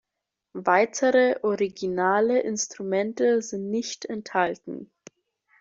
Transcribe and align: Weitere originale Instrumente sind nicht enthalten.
Weitere 0.55 1.37
originale 1.43 2.39
Instrumente 2.41 3.43
sind 3.43 3.69
nicht 3.69 4.05
enthalten. 4.05 4.89